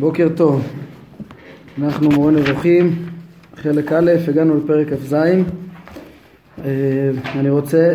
[0.00, 0.62] בוקר טוב,
[1.78, 2.96] אנחנו מורה נבוכים,
[3.56, 5.14] חלק א', הגענו לפרק כ"ז.
[6.64, 7.94] אה, אני רוצה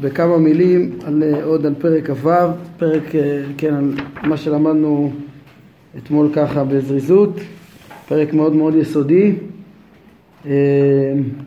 [0.00, 2.30] בכמה מילים על, אה, עוד על פרק כ"ו,
[2.76, 3.90] פרק, אה, כן, על
[4.22, 5.12] מה שלמדנו
[5.98, 7.40] אתמול ככה בזריזות,
[8.08, 9.32] פרק מאוד מאוד יסודי.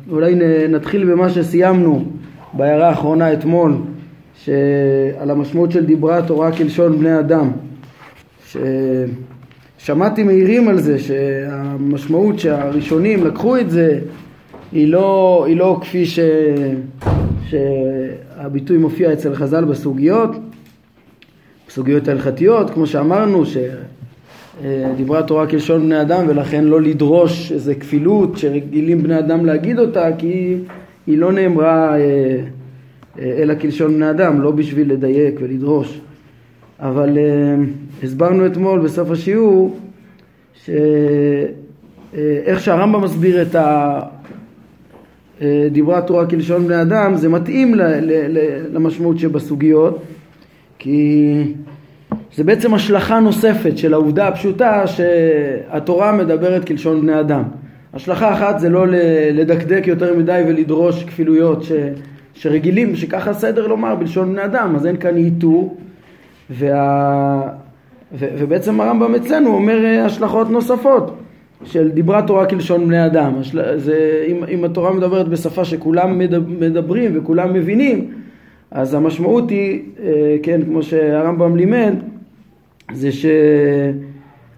[0.10, 0.36] אולי
[0.70, 2.06] נתחיל במה שסיימנו
[2.54, 3.74] בהערה האחרונה אתמול,
[5.20, 7.52] על המשמעות של דיברה תורה כלשון בני אדם.
[9.86, 14.00] ששמעתי מעירים על זה שהמשמעות שהראשונים לקחו את זה
[14.72, 16.20] היא לא, היא לא כפי ש,
[17.50, 20.32] שהביטוי מופיע אצל חז"ל בסוגיות,
[21.68, 23.44] בסוגיות ההלכתיות, כמו שאמרנו
[24.64, 30.10] שדיברה תורה כלשון בני אדם ולכן לא לדרוש איזה כפילות שרגילים בני אדם להגיד אותה
[30.18, 30.58] כי
[31.08, 32.40] היא לא נאמרה אה,
[33.20, 36.02] אלא כלשון בני אדם, לא בשביל לדייק ולדרוש.
[36.80, 39.80] אבל uh, הסברנו אתמול בסוף השיעור
[40.54, 41.48] שאיך
[42.58, 44.00] uh, שהרמב"ם מסביר את ה...
[45.40, 47.76] uh, דיברה תורה כלשון בני אדם זה מתאים
[48.72, 50.02] למשמעות שבסוגיות
[50.80, 51.34] כי
[52.36, 57.44] זה בעצם השלכה נוספת של העובדה הפשוטה שהתורה מדברת כלשון בני אדם.
[57.94, 58.86] השלכה אחת זה לא
[59.34, 61.72] לדקדק יותר מדי ולדרוש כפילויות ש,
[62.34, 65.78] שרגילים שככה סדר לומר בלשון בני אדם אז אין כאן איתור
[66.50, 67.42] וה...
[68.14, 68.26] ו...
[68.38, 71.18] ובעצם הרמב"ם אצלנו אומר אה, השלכות נוספות
[71.64, 73.34] של דיברה תורה כלשון בני אדם.
[73.76, 76.22] זה, אם, אם התורה מדברת בשפה שכולם
[76.60, 78.12] מדברים וכולם מבינים,
[78.72, 81.94] אז המשמעות היא, אה, כן, כמו שהרמב"ם לימד,
[82.94, 83.10] זה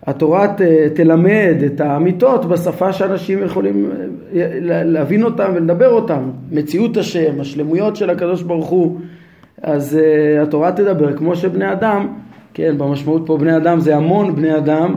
[0.03, 0.61] שהתורה ת,
[0.93, 3.89] תלמד את האמיתות בשפה שאנשים יכולים
[4.35, 4.49] אה,
[4.83, 6.29] להבין אותם ולדבר אותם.
[6.51, 8.99] מציאות השם, השלמויות של הקדוש ברוך הוא.
[9.61, 12.07] אז uh, התורה תדבר כמו שבני אדם,
[12.53, 14.93] כן, במשמעות פה בני אדם זה המון בני אדם,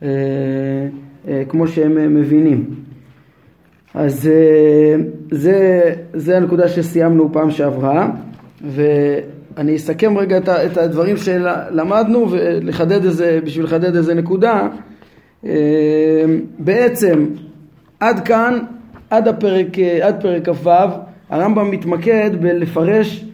[0.00, 2.64] uh, uh, כמו שהם מבינים.
[3.94, 5.80] אז uh, זה,
[6.12, 8.10] זה הנקודה שסיימנו פעם שעברה,
[8.64, 14.68] ואני אסכם רגע את, את הדברים שלמדנו ולחדד איזה, בשביל לחדד איזה נקודה.
[15.44, 15.46] Uh,
[16.58, 17.26] בעצם
[18.00, 18.58] עד כאן,
[19.10, 20.70] עד הפרק, עד פרק כ"ו,
[21.30, 23.24] הרמב"ם מתמקד בלפרש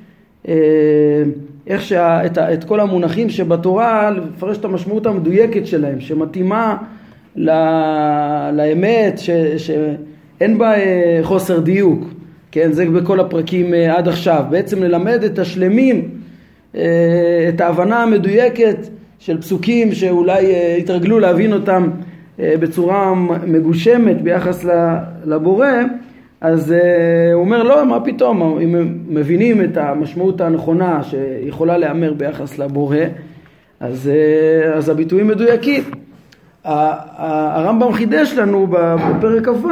[1.66, 6.76] איך שאת את כל המונחים שבתורה לפרש את המשמעות המדויקת שלהם שמתאימה
[7.36, 7.50] ל,
[8.52, 12.04] לאמת ש, שאין בה אה, חוסר דיוק
[12.52, 12.72] כן?
[12.72, 14.44] זה בכל הפרקים אה, עד עכשיו.
[14.50, 16.08] בעצם ללמד את השלמים
[17.48, 18.76] את ההבנה המדויקת
[19.18, 21.90] של פסוקים שאולי התרגלו להבין אותם
[22.38, 23.14] בצורה
[23.46, 24.64] מגושמת ביחס
[25.24, 25.66] לבורא
[26.40, 26.74] אז uh,
[27.34, 32.96] הוא אומר לא, מה פתאום, אם הם מבינים את המשמעות הנכונה שיכולה להיאמר ביחס לבורא,
[33.80, 35.82] אז, uh, אז הביטויים מדויקים.
[36.64, 39.68] הרמב"ם חידש לנו בפרק כ"ו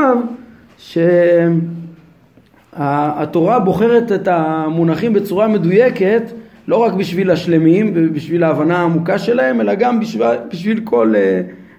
[2.76, 6.22] שהתורה בוחרת את המונחים בצורה מדויקת
[6.68, 11.18] לא רק בשביל השלמים ובשביל ההבנה העמוקה שלהם אלא גם בשביל, בשביל כל uh,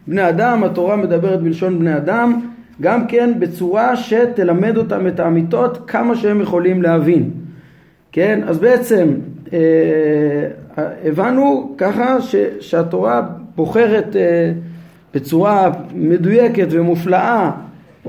[0.07, 2.39] בני אדם, התורה מדברת בלשון בני אדם
[2.81, 7.31] גם כן בצורה שתלמד אותם את האמיתות כמה שהם יכולים להבין.
[8.11, 9.07] כן, אז בעצם
[9.53, 9.59] אה,
[11.05, 13.21] הבנו ככה ש, שהתורה
[13.55, 14.51] בוחרת אה,
[15.13, 17.51] בצורה מדויקת ומופלאה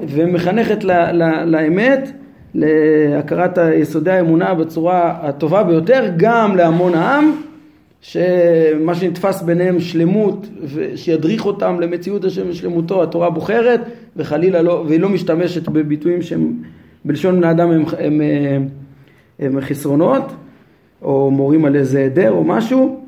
[0.09, 2.10] ומחנכת ל, ל, לאמת,
[2.54, 7.32] להכרת יסודי האמונה בצורה הטובה ביותר, גם להמון העם
[8.00, 13.80] שמה שנתפס ביניהם שלמות ושידריך אותם למציאות השם ושלמותו התורה בוחרת
[14.16, 16.53] וחלילה לא, והיא לא משתמשת בביטויים שהם
[17.04, 18.69] בלשון בני אדם הם, הם, הם,
[19.38, 20.32] הם חסרונות
[21.03, 23.00] או מורים על איזה היעדר או משהו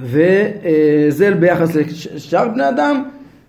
[0.00, 1.74] וזה ביחס
[2.14, 3.02] לשאר בני אדם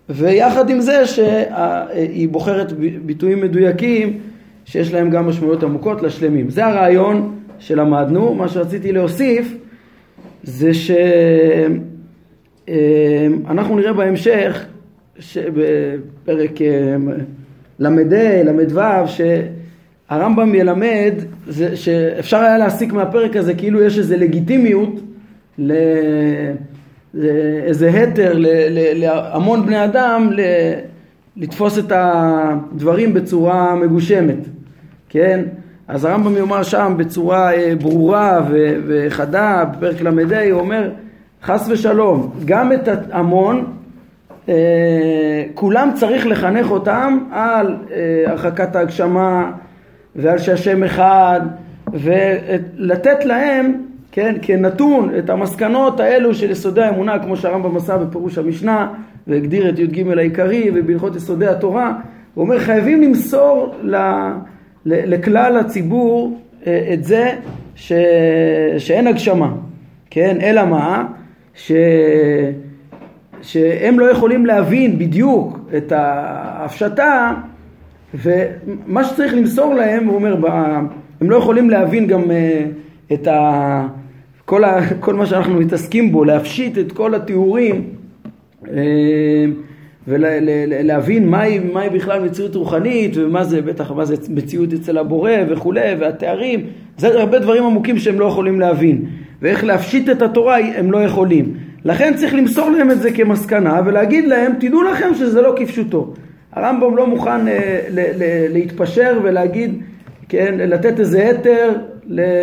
[0.10, 2.74] ויחד עם זה שהיא בוחרת
[3.06, 4.20] ביטויים מדויקים
[4.66, 6.50] שיש להם גם משמעויות עמוקות לשלמים.
[6.50, 9.56] זה הרעיון שלמדנו, מה שרציתי להוסיף
[10.44, 10.72] זה
[12.68, 14.66] שאנחנו נראה בהמשך
[15.54, 16.96] בפרק אה,
[17.80, 21.14] ל"ה, ל"ו, שהרמב"ם ילמד
[21.48, 25.00] זה שאפשר היה להסיק מהפרק הזה כאילו יש איזו לגיטימיות
[27.14, 28.34] לאיזה היתר
[28.96, 30.30] להמון בני אדם
[31.38, 34.40] לתפוס את הדברים בצורה מגושמת,
[35.10, 35.42] כן?
[35.88, 38.42] אז הרמב"ם יאמר שם בצורה אה, ברורה
[38.88, 40.90] וחדה, בפרק ל"ה, הוא אומר
[41.44, 43.64] חס ושלום, גם את ההמון, אה,
[45.54, 49.52] כולם צריך לחנך אותם על אה, הרחקת ההגשמה
[50.16, 51.42] ועל שהשם אחד
[51.94, 53.74] ולתת להם,
[54.12, 58.94] כן, כנתון את המסקנות האלו של יסודי האמונה כמו שהרמב"ם עשה בפירוש המשנה
[59.28, 61.94] והגדיר את י"ג העיקרי ובהלכות יסודי התורה,
[62.34, 63.76] הוא אומר חייבים למסור
[64.86, 67.32] לכלל הציבור אה, את זה
[67.76, 67.94] ש,
[68.78, 69.54] שאין הגשמה,
[70.10, 70.38] כן?
[70.42, 71.06] אלא מה?
[71.54, 71.72] ש,
[73.46, 77.34] שהם לא יכולים להבין בדיוק את ההפשטה
[78.14, 80.36] ומה שצריך למסור להם, הוא אומר,
[81.22, 82.66] הם לא יכולים להבין גם אה,
[83.14, 83.88] את ה...
[84.46, 87.84] כל, ה, כל מה שאנחנו מתעסקים בו, להפשיט את כל התיאורים
[88.72, 89.46] אה,
[90.08, 95.96] ולהבין מהי, מהי בכלל מציאות רוחנית ומה זה בטח מה זה מציאות אצל הבורא וכולי
[96.00, 96.66] והתארים.
[96.98, 99.06] זה הרבה דברים עמוקים שהם לא יכולים להבין
[99.42, 101.54] ואיך להפשיט את התורה הם לא יכולים
[101.86, 106.14] לכן צריך למסור להם את זה כמסקנה ולהגיד להם תדעו לכם שזה לא כפשוטו
[106.54, 107.80] הרמב"ם לא מוכן אה,
[108.50, 109.82] להתפשר ולהגיד
[110.30, 111.74] כן, לתת איזה היתר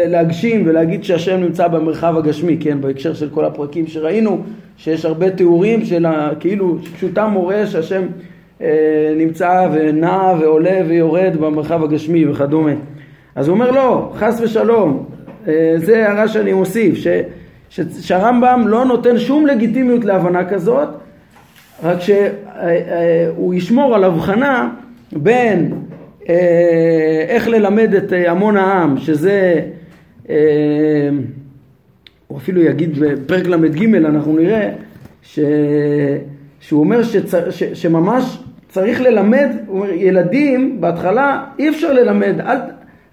[0.06, 4.42] להגשים ולהגיד שהשם נמצא במרחב הגשמי, כן, בהקשר של כל הפרקים שראינו,
[4.76, 6.06] שיש הרבה תיאורים של
[6.40, 8.02] כאילו פשוטם מורה שהשם
[8.60, 12.72] אה, נמצא ונע ועולה ויורד במרחב הגשמי וכדומה.
[13.34, 15.04] אז הוא אומר לא, חס ושלום,
[15.48, 17.06] אה, זה הערה שאני מוסיף, ש,
[18.00, 20.88] שהרמב"ם לא נותן שום לגיטימיות להבנה כזאת,
[21.82, 24.70] רק שהוא אה, ישמור על הבחנה
[25.12, 25.74] בין
[26.28, 29.60] אה, איך ללמד את אה, המון העם, שזה,
[30.30, 30.36] אה,
[32.26, 34.70] הוא אפילו יגיד בפרק ל"ג, אנחנו נראה,
[35.22, 35.38] ש,
[36.60, 42.58] שהוא אומר שצר, ש, שממש צריך ללמד, הוא אומר, ילדים בהתחלה אי אפשר ללמד, אל,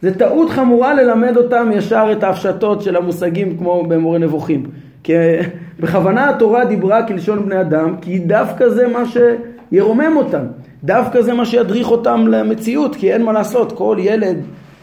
[0.01, 4.63] זה טעות חמורה ללמד אותם ישר את ההפשטות של המושגים כמו במורה נבוכים.
[5.03, 5.13] כי
[5.79, 10.43] בכוונה התורה דיברה כלשון בני אדם, כי דווקא זה מה שירומם אותם.
[10.83, 14.37] דווקא זה מה שידריך אותם למציאות, כי אין מה לעשות, כל ילד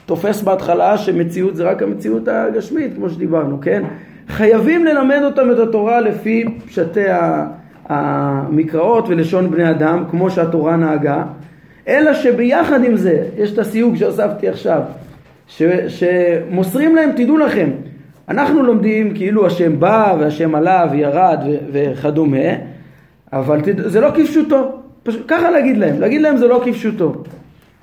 [0.07, 3.83] תופס בהתחלה שמציאות זה רק המציאות הגשמית, כמו שדיברנו, כן?
[4.29, 7.05] חייבים ללמד אותם את התורה לפי פשטי
[7.89, 11.25] המקראות ולשון בני אדם, כמו שהתורה נהגה,
[11.89, 14.81] אלא שביחד עם זה, יש את הסיוג שהוספתי עכשיו,
[15.47, 17.71] ש, שמוסרים להם, תדעו לכם,
[18.29, 21.39] אנחנו לומדים כאילו השם בא והשם עלה וירד
[21.73, 22.49] וכדומה,
[23.33, 24.73] אבל זה לא כפשוטו.
[25.03, 27.15] פשוט ככה להגיד להם, להגיד להם זה לא כפשוטו.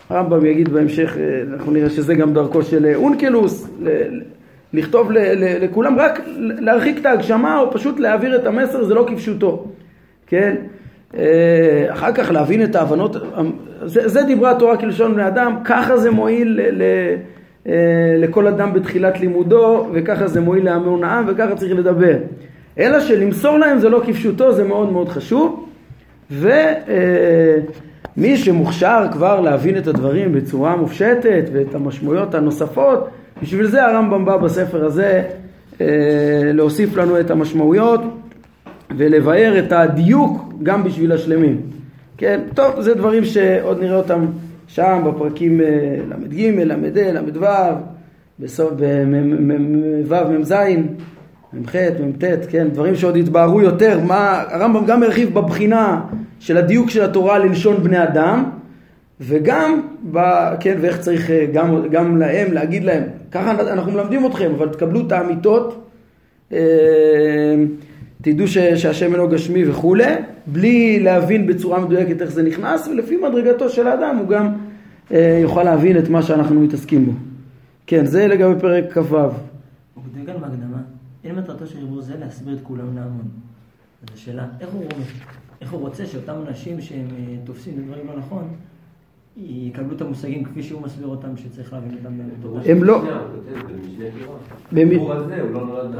[0.10, 3.69] הרמב"ם יגיד בהמשך, אה, אנחנו נראה שזה גם דרכו של אה, אונקלוס,
[4.74, 5.12] לכתוב
[5.62, 9.68] לכולם, רק להרחיק את ההגשמה או פשוט להעביר את המסר, זה לא כפשוטו,
[10.27, 10.56] כן?
[11.18, 13.15] אה, אחר כך להבין את ההבנות,
[13.86, 16.83] זה, זה דיברה התורה כלשון בני אדם, ככה זה מועיל ל, ל,
[18.18, 22.15] לכל אדם בתחילת לימודו, וככה זה מועיל להמון העם, וככה צריך לדבר.
[22.80, 25.65] אלא שלמסור להם זה לא כפשוטו, זה מאוד מאוד חשוב.
[26.31, 33.07] ומי שמוכשר כבר להבין את הדברים בצורה מופשטת ואת המשמעויות הנוספות,
[33.42, 35.24] בשביל זה הרמב"ם בא בספר הזה
[35.81, 35.88] אה,
[36.54, 38.01] להוסיף לנו את המשמעויות
[38.98, 41.62] ולבאר את הדיוק גם בשביל השלמים.
[42.18, 44.25] כן, טוב, זה דברים שעוד נראה אותם
[44.68, 47.45] שם בפרקים אה, ל"ג, ל"ה, ל"ו,
[48.39, 50.54] בסוף במ"ו, מ"ז.
[51.54, 56.01] מ"ח, מ"ט, כן, דברים שעוד יתבהרו יותר, מה, הרמב"ם גם הרחיב בבחינה
[56.39, 58.44] של הדיוק של התורה ללשון בני אדם,
[59.21, 59.81] וגם,
[60.12, 60.19] ב,
[60.60, 65.07] כן, ואיך צריך אה, גם, גם להם, להגיד להם, ככה אנחנו מלמדים אתכם, אבל תקבלו
[65.07, 65.89] את האמיתות,
[66.54, 66.57] אה,
[68.24, 70.14] תדעו ש, שהשם אינו גשמי וכולי,
[70.48, 74.53] בלי להבין בצורה מדויקת איך זה נכנס, ולפי מדרגתו של האדם הוא גם
[75.12, 77.12] אה, יוכל להבין את מה שאנחנו מתעסקים בו.
[77.88, 79.18] כן, זה לגבי פרק כ"ו.
[79.18, 79.30] הוא
[79.94, 80.77] כותב כאן בהקדמה
[81.24, 83.27] אין מטרתו של ריבוי זה להסביר את כולם להמון.
[84.03, 84.84] אז השאלה, איך הוא,
[85.62, 88.48] איך הוא רוצה שאותם אנשים שהם אה, תופסים דברים לא נכון,
[89.38, 92.62] יקבלו את המושגים כפי שהוא מסביר אותם, שצריך להבין אותם בתורה.
[92.66, 93.02] הם לא...
[94.72, 95.96] במיוחד הזה, הוא נולד.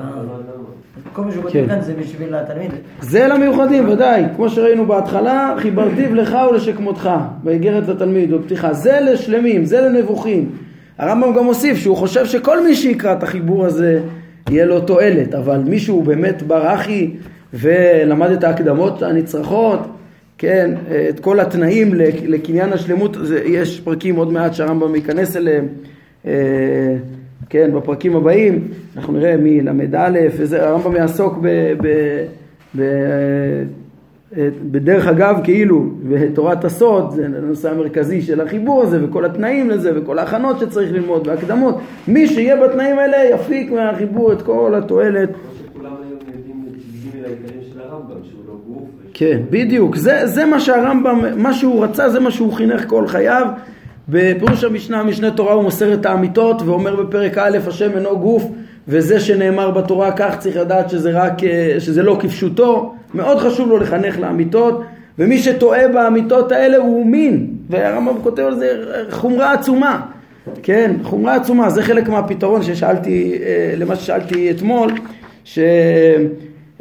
[1.14, 1.66] כל מה שהוא כותב.
[1.68, 2.72] כאן זה בשביל התלמיד.
[3.02, 4.24] זה למיוחדים, ודאי.
[4.36, 7.10] כמו שראינו בהתחלה, חיברתיו לך ולשכמותך,
[7.44, 8.74] באיגרת לתלמיד, בפתיחה.
[8.74, 10.50] זה לשלמים, זה לנבוכים.
[10.98, 14.02] הרמב"ם גם הוסיף שהוא חושב שכל מי שיקרא את החיבור הזה
[14.50, 17.12] יהיה לו תועלת, אבל מישהו באמת ברחי
[17.54, 19.80] ולמד את ההקדמות הנצרכות,
[20.44, 20.72] כן,
[21.10, 21.94] את כל התנאים
[22.26, 25.68] לקניין השלמות, זה, יש פרקים עוד מעט שהרמב"ם ייכנס אליהם,
[26.26, 26.32] אה,
[27.50, 30.20] כן, בפרקים הבאים, אנחנו נראה מל"א,
[30.52, 31.48] הרמב"ם יעסוק ב...
[31.82, 31.88] ב,
[32.78, 32.84] ב
[34.72, 40.20] בדרך אגב כאילו בתורת הסוד זה הנושא המרכזי של החיבור הזה וכל התנאים לזה וכל
[40.20, 41.76] ההכנות שצריך ללמוד והקדמות.
[42.08, 45.30] מי שיהיה בתנאים האלה יפיק מהחיבור את כל התועלת
[49.14, 53.48] כן, בדיוק, זה, זה מה שהרמב"ם, מה שהוא רצה, זה מה שהוא חינך כל חייו.
[54.10, 58.44] בפירוש המשנה, משנה תורה הוא מוסר את האמיתות ואומר בפרק א', השם אינו גוף,
[58.88, 61.34] וזה שנאמר בתורה כך צריך לדעת שזה רק,
[61.80, 64.82] שזה לא כפשוטו, מאוד חשוב לו לחנך לאמיתות
[65.20, 70.02] ומי שטועה באמיתות האלה הוא מין, והרמב"ם כותב על זה חומרה עצומה,
[70.64, 74.92] כן, חומרה עצומה, זה חלק מהפתרון ששאלתי, אה, למה ששאלתי אתמול,
[75.44, 75.64] שאם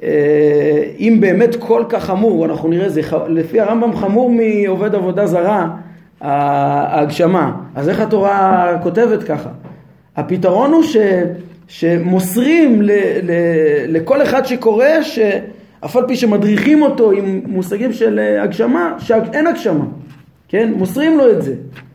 [0.02, 5.68] אה, באמת כל כך חמור, אנחנו נראה, זה לפי הרמב"ם חמור מעובד עבודה זרה,
[6.20, 9.50] ההגשמה, אז איך התורה כותבת ככה?
[10.16, 10.96] הפתרון הוא ש,
[11.68, 12.90] שמוסרים ל,
[13.22, 13.30] ל,
[13.88, 19.84] לכל אחד שקורא שאף על פי שמדריכים אותו עם מושגים של הגשמה, שאין הגשמה,
[20.48, 20.72] כן?
[20.76, 21.54] מוסרים לו את זה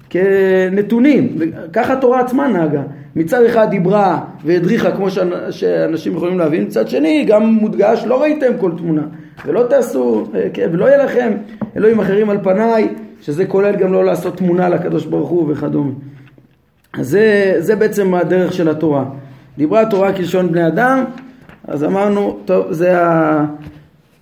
[0.10, 2.82] כנתונים, וככה התורה עצמה נהגה.
[3.18, 5.08] מצד אחד דיברה והדריכה כמו
[5.52, 9.02] שאנשים יכולים להבין, מצד שני גם מודגש לא ראיתם כל תמונה
[9.46, 11.32] ולא תעשו, כן, ולא יהיה לכם
[11.78, 12.88] אלוהים אחרים על פניי,
[13.22, 15.92] שזה כולל גם לא לעשות תמונה לקדוש ברוך הוא וכדומה.
[16.94, 19.06] אז זה, זה בעצם הדרך של התורה.
[19.58, 21.04] דיברה התורה כלשון בני אדם,
[21.68, 23.46] אז אמרנו, טוב, זה ה...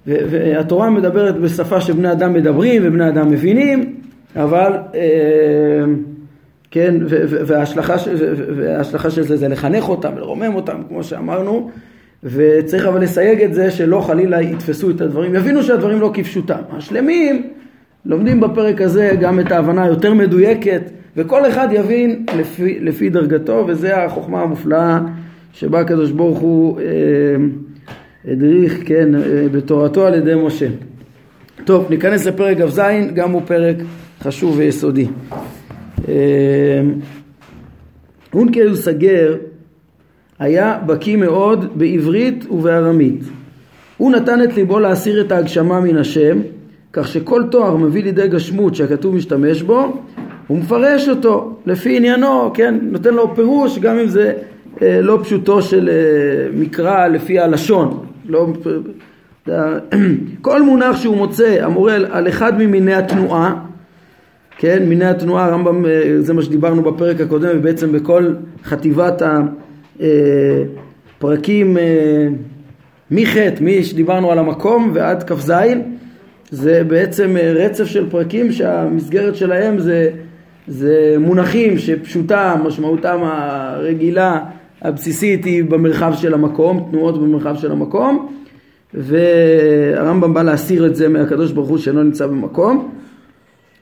[0.08, 3.96] והתורה מדברת בשפה שבני אדם מדברים ובני אדם מבינים,
[4.36, 5.02] אבל אה,
[6.76, 6.96] כן,
[7.30, 11.70] וההשלכה, של זה זה לחנך אותם, לרומם אותם, כמו שאמרנו,
[12.24, 16.60] וצריך אבל לסייג את זה שלא חלילה יתפסו את הדברים, יבינו שהדברים לא כפשוטם.
[16.72, 17.44] השלמים
[18.06, 20.82] לומדים בפרק הזה גם את ההבנה היותר מדויקת,
[21.18, 25.00] וכל אחד יבין לפי, לפי דרגתו, וזה החוכמה המופלאה
[25.54, 26.86] שבה הקדוש ברוך הוא אה,
[28.32, 30.68] הדריך, כן, אה, בתורתו על ידי משה.
[31.66, 32.82] טוב, ניכנס לפרק כ"ז,
[33.14, 33.76] גם הוא פרק
[34.22, 35.08] חשוב ויסודי.
[38.34, 39.36] אונקלוס הגר
[40.40, 43.24] היה בקיא מאוד בעברית ובארמית.
[43.98, 46.40] הוא נתן את ליבו להסיר את ההגשמה מן השם,
[46.94, 50.02] כך שכל תואר מביא לידי גשמות שהכתוב משתמש בו,
[50.48, 54.34] הוא מפרש אותו לפי עניינו, כן, נותן לו פירוש גם אם זה
[54.82, 58.06] אה, לא פשוטו של אה, מקרא לפי הלשון.
[58.26, 58.48] לא,
[59.50, 59.78] אה,
[60.42, 63.56] כל מונח שהוא מוצא המורה על אחד ממיני התנועה
[64.58, 68.34] כן, מיני התנועה, הרמב"ם, אה, זה מה שדיברנו בפרק הקודם, ובעצם בכל
[68.64, 69.22] חטיבת
[71.18, 72.28] הפרקים אה, אה,
[73.12, 75.54] מח' מי שדיברנו על המקום ועד כ"ז,
[76.52, 80.10] זה בעצם רצף של פרקים שהמסגרת שלהם זה,
[80.68, 84.40] זה מונחים שפשוטה, משמעותם הרגילה,
[84.82, 88.32] הבסיסית היא במרחב של המקום, תנועות במרחב של המקום,
[88.94, 92.92] והרמב"ם בא להסיר את זה מהקדוש ברוך הוא שאינו נמצא במקום.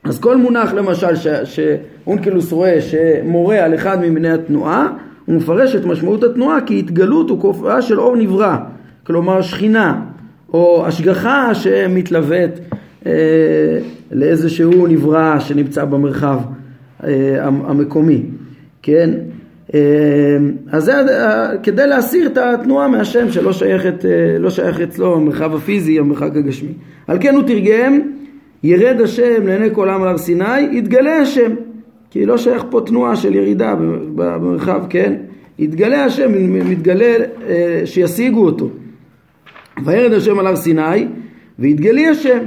[0.03, 4.87] אז כל מונח למשל שאונקלוס רואה שמורה על אחד ממיני התנועה
[5.25, 8.57] הוא מפרש את משמעות התנועה כהתגלות וכופעה של אור נברא
[9.03, 10.01] כלומר שכינה
[10.53, 12.59] או השגחה שמתלווית
[13.05, 13.11] אה,
[14.11, 16.39] לאיזשהו נברא שנמצא במרחב
[17.03, 17.09] אה,
[17.45, 18.23] המקומי
[18.81, 19.09] כן?
[19.73, 19.79] אה,
[20.71, 25.99] אז זה אה, כדי להסיר את התנועה מהשם שלא שייכת, אה, לא שייך המרחב הפיזי
[25.99, 26.71] המרחק הגשמי.
[27.07, 28.01] על כן הוא תרגם
[28.63, 31.51] ירד השם לעיני כל העם על הר סיני, יתגלה השם.
[32.13, 33.75] כי לא שייך פה תנועה של ירידה
[34.15, 35.13] במרחב, כן?
[35.59, 36.31] יתגלה השם,
[36.69, 37.15] מתגלה
[37.47, 38.69] אה, שישיגו אותו.
[39.85, 41.07] וירד השם על הר סיני,
[41.59, 42.39] ויתגלי השם,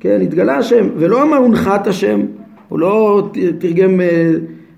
[0.00, 0.18] כן?
[0.22, 2.20] יתגלה השם, ולא אמר הונחת השם,
[2.68, 3.28] הוא לא
[3.58, 4.30] תרגם אה,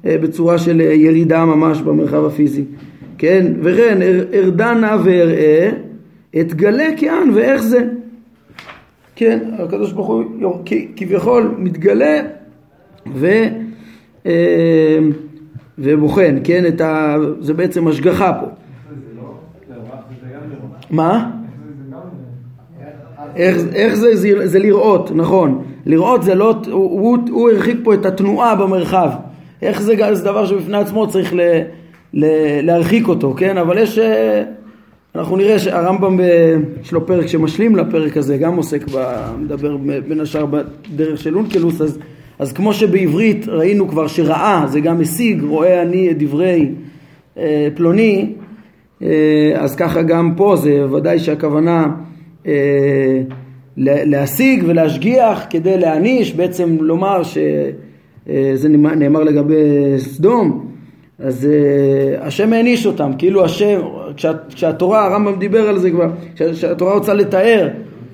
[0.07, 2.65] אה, בצורה של ירידה ממש במרחב הפיזי,
[3.19, 3.53] כן?
[3.62, 3.99] וכן,
[4.35, 5.71] ארדה נא ואראה,
[6.41, 7.85] אתגלה כען ואיך זה.
[9.16, 10.25] כן, הקדוש ברוך הוא
[10.96, 12.20] כביכול מתגלה
[13.14, 13.28] ו,
[14.26, 14.99] אה,
[15.78, 18.46] ובוחן, כן, את ה, זה בעצם השגחה פה.
[20.90, 21.30] מה?
[23.37, 27.94] איך, איך זה, זה, זה לראות, נכון, לראות זה לא, הוא, הוא, הוא הרחיק פה
[27.94, 29.11] את התנועה במרחב,
[29.62, 31.40] איך זה, זה דבר שבפני עצמו צריך ל,
[32.14, 32.26] ל,
[32.62, 34.42] להרחיק אותו, כן, אבל יש אה,
[35.16, 36.20] אנחנו נראה שהרמב"ם
[36.82, 39.76] יש לו פרק שמשלים לפרק הזה, גם עוסק, ב, מדבר
[40.08, 41.99] בין השאר בדרך של אונקלוס, אז,
[42.38, 46.68] אז כמו שבעברית ראינו כבר שראה זה גם משיג, רואה אני את דברי
[47.38, 48.32] אה, פלוני,
[49.02, 49.08] אה,
[49.54, 51.87] אז ככה גם פה זה ודאי שהכוונה
[52.46, 53.20] אה,
[53.76, 60.66] להשיג ולהשגיח כדי להעניש, בעצם לומר שזה אה, נאמר לגבי סדום,
[61.18, 63.80] אז uh, השם העניש אותם, כאילו השם,
[64.16, 67.68] כשה, כשהתורה, הרמב"ם דיבר על זה כבר, כשהתורה רוצה לתאר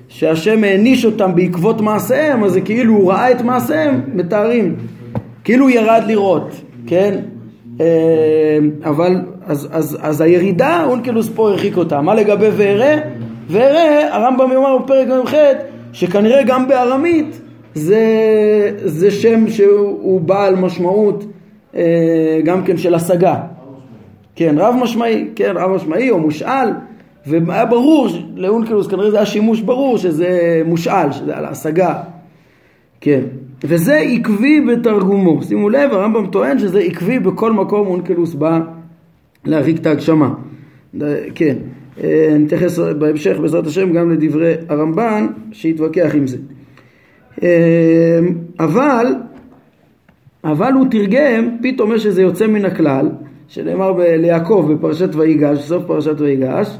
[0.07, 4.75] שהשם העניש אותם בעקבות מעשיהם, אז זה כאילו הוא ראה את מעשיהם, מתארים,
[5.43, 6.51] כאילו הוא ירד לראות,
[6.87, 7.19] כן?
[7.77, 7.81] Uh,
[8.85, 12.05] אבל, אז, אז, אז הירידה, אונקלוס פה הרחיק אותם.
[12.05, 12.95] מה לגבי וארא?
[13.49, 15.33] וארא, הרמב"ם יאמר בפרק מ"ח,
[15.93, 17.41] שכנראה גם בארמית
[17.75, 18.05] זה,
[18.83, 21.25] זה שם שהוא בעל משמעות
[21.75, 23.35] אה, גם כן של השגה.
[24.35, 26.69] כן, רב משמעי, כן, רב משמעי או מושאל,
[27.25, 32.03] והיה ברור, לאונקלוס כנראה זה היה שימוש ברור שזה מושאל, שזה על ההשגה.
[33.01, 33.21] כן,
[33.63, 35.43] וזה עקבי בתרגומו.
[35.43, 38.59] שימו לב, הרמב"ם טוען שזה עקבי בכל מקום אונקלוס בא
[39.45, 40.33] להרחיק את ההגשמה.
[41.35, 41.55] כן,
[42.03, 46.37] אה, נתייחס בהמשך בעזרת השם גם לדברי הרמב"ן שיתווכח עם זה.
[47.43, 48.19] אה,
[48.59, 49.15] אבל,
[50.43, 53.09] אבל הוא תרגם, פתאום יש איזה יוצא מן הכלל,
[53.53, 56.77] שנאמר ליעקב בפרשת ויגש, סוף פרשת ויגש,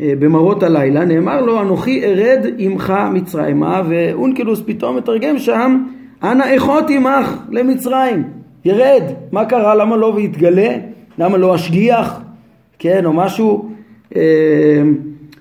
[0.00, 5.84] אה, במראות הלילה, נאמר לו אנוכי ארד עמך מצרימה ואונקלוס פתאום מתרגם שם
[6.22, 8.22] אנא איכות עמך למצרים.
[8.64, 9.02] ירד.
[9.32, 9.74] מה קרה?
[9.74, 10.68] למה לא והתגלה?
[11.18, 12.20] למה לא אשגיח?
[12.78, 13.68] כן או משהו.
[14.16, 14.82] אה,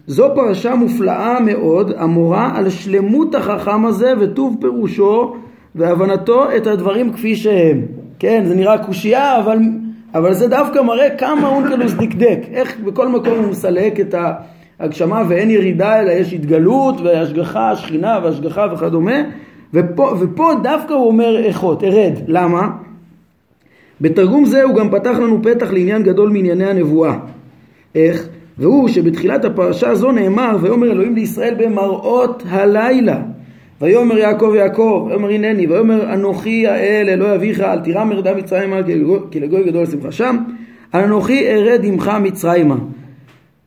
[0.08, 5.36] זו פרשה מופלאה מאוד המורה על שלמות החכם הזה וטוב פירושו
[5.76, 7.82] והבנתו את הדברים כפי שהם.
[8.20, 9.58] כן זה נראה קושייה אבל
[10.14, 14.16] אבל זה דווקא מראה כמה אונקלוס דקדק, איך בכל מקום הוא מסלק את
[14.80, 19.16] ההגשמה ואין ירידה אלא יש התגלות והשגחה, שכינה והשגחה וכדומה
[19.74, 22.70] ופה, ופה דווקא הוא אומר איכות, ארד, למה?
[24.02, 27.16] בתרגום זה הוא גם פתח לנו פתח לעניין גדול מענייני הנבואה.
[27.96, 28.28] איך?
[28.58, 33.22] והוא שבתחילת הפרשה הזו נאמר ויאמר אלוהים לישראל במראות הלילה
[33.82, 38.78] ויאמר יעקב יעקב, ויאמר הנני, ויאמר אנוכי האל אלוהי אביך, אל תירא מרדה מצרימה
[39.32, 40.38] כי לגוי גדול לשמחה שם,
[40.94, 42.76] אנוכי ארד עמך מצרימה.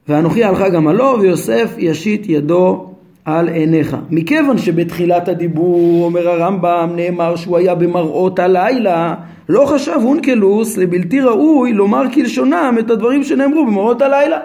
[0.08, 2.86] ואנוכי הלכה גם עלו, ויוסף ישית ידו
[3.24, 3.96] על עיניך.
[4.10, 9.14] מכיוון שבתחילת הדיבור, אומר הרמב"ם, נאמר שהוא היה במראות הלילה,
[9.48, 14.38] לא חשב אונקלוס לבלתי ראוי לומר כלשונם את הדברים שנאמרו במראות הלילה.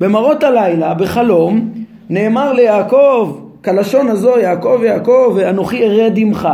[0.00, 1.70] במראות הלילה, בחלום,
[2.10, 6.48] נאמר ליעקב, כלשון הזו יעקב יעקב ואנוכי ארד עמך.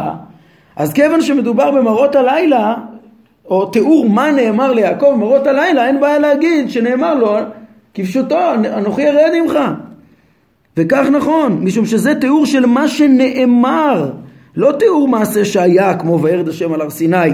[0.76, 2.74] אז כיוון שמדובר במראות הלילה
[3.46, 7.36] או תיאור מה נאמר ליעקב במראות הלילה אין בעיה להגיד שנאמר לו
[7.94, 9.58] כפשוטו אנוכי ארד עמך.
[10.76, 14.10] וכך נכון משום שזה תיאור של מה שנאמר
[14.56, 17.30] לא תיאור מעשה שהיה כמו וירד השם על הר סיני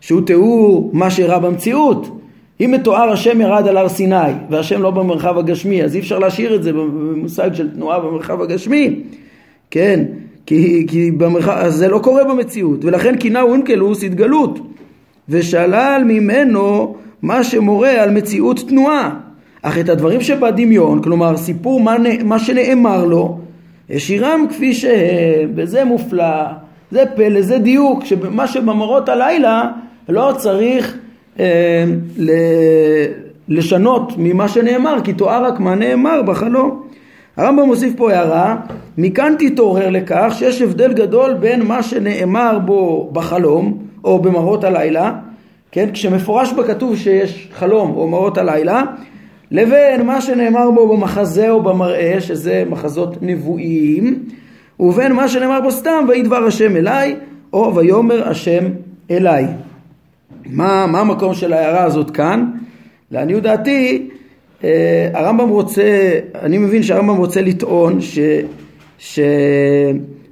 [0.00, 2.21] שהוא תיאור מה שאירע במציאות
[2.64, 6.54] אם מתואר השם ירד על הר סיני והשם לא במרחב הגשמי אז אי אפשר להשאיר
[6.54, 9.00] את זה במושג של תנועה במרחב הגשמי.
[9.70, 10.04] כן
[10.46, 12.84] כי, כי במרחב, אז זה לא קורה במציאות.
[12.84, 14.58] ולכן כינה אונקלוס התגלות
[15.28, 19.14] ושלל ממנו מה שמורה על מציאות תנועה.
[19.62, 23.38] אך את הדברים שבדמיון כלומר סיפור מה, מה שנאמר לו
[23.90, 26.44] השאירם כפי שהם וזה מופלא
[26.90, 29.70] זה פלא זה דיוק שמה שבמראות הלילה
[30.08, 30.98] לא צריך
[33.48, 36.82] לשנות ממה שנאמר, כי תואר רק מה נאמר בחלום.
[37.36, 38.56] הרמב"ם מוסיף פה הערה,
[38.98, 45.12] מכאן תתעורר לכך שיש הבדל גדול בין מה שנאמר בו בחלום או במראות הלילה,
[45.72, 48.82] כן, כשמפורש בכתוב שיש חלום או מראות הלילה,
[49.50, 54.18] לבין מה שנאמר בו במחזה או במראה, שזה מחזות נבואיים,
[54.80, 57.16] ובין מה שנאמר בו סתם, ויהי דבר השם אליי,
[57.52, 58.64] או ויאמר השם
[59.10, 59.46] אליי.
[60.46, 62.50] מה, מה המקום של ההערה הזאת כאן?
[63.10, 64.08] לעניות דעתי,
[64.64, 68.18] אה, הרמב"ם רוצה, אני מבין שהרמב"ם רוצה לטעון ש...
[68.98, 69.20] ש...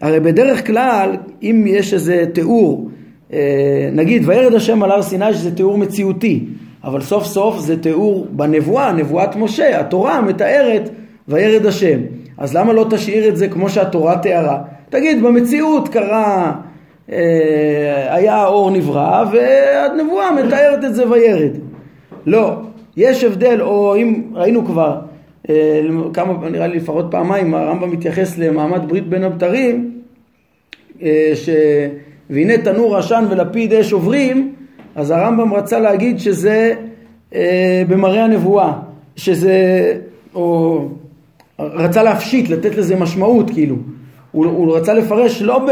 [0.01, 2.91] הרי בדרך כלל, אם יש איזה תיאור,
[3.33, 6.45] אה, נגיד וירד השם על הר סיני שזה תיאור מציאותי,
[6.85, 10.91] אבל סוף סוף זה תיאור בנבואה, נבואת משה, התורה מתארת
[11.29, 12.01] וירד השם.
[12.39, 14.63] אז למה לא תשאיר את זה כמו שהתורה תיארה?
[14.89, 16.53] תגיד, במציאות קרה
[18.09, 21.53] היה האור נברא והנבואה מתארת את זה וירד.
[22.27, 22.57] לא,
[22.97, 25.01] יש הבדל, או אם ראינו כבר
[25.49, 25.81] אה,
[26.13, 30.01] כמה, נראה לי לפחות פעמיים, הרמב"ם מתייחס למעמד ברית בין הבתרים,
[31.03, 31.49] אה, ש...
[32.31, 34.55] והנה תנור עשן ולפיד אש עוברים,
[34.95, 36.75] אז הרמב"ם רצה להגיד שזה
[37.89, 38.73] במראה הנבואה,
[39.17, 39.55] שזה,
[40.35, 40.89] או
[41.59, 43.77] רצה להפשיט, לתת לזה משמעות כאילו,
[44.33, 45.71] הוא, הוא רצה לפרש לא ב...